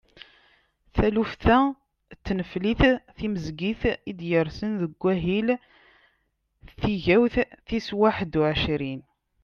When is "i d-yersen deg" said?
4.09-4.93